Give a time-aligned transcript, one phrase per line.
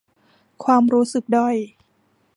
[0.63, 1.55] ความรู้สึกด้อย